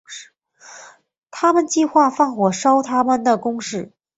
[1.29, 3.91] 他们计划放火烧他的宫室。